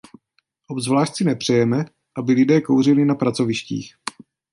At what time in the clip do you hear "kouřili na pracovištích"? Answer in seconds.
2.61-3.93